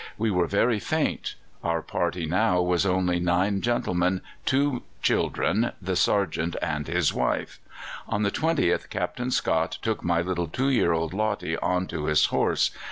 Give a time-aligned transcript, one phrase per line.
[0.17, 1.35] We were very faint.
[1.63, 7.59] Our party now was only nine gentlemen, two children, the sergeant, and his wife.
[8.07, 12.25] On the 20th Captain Scott took my little two year old Lottie on to his
[12.33, 12.71] horse.